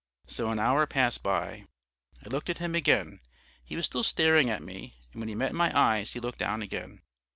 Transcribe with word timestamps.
So 0.25 0.49
an 0.49 0.57
hour 0.57 0.87
passed 0.87 1.21
by. 1.21 1.65
I 2.25 2.29
looked 2.29 2.49
at 2.49 2.57
him 2.57 2.73
again: 2.73 3.19
he 3.63 3.75
was 3.75 3.85
still 3.85 4.01
staring 4.01 4.49
at 4.49 4.63
me, 4.63 4.95
and 5.13 5.19
when 5.21 5.29
he 5.29 5.35
met 5.35 5.53
my 5.53 5.71
eyes 5.79 6.13
he 6.13 6.19
looked 6.19 6.39
down 6.39 6.63
again. 6.63 7.03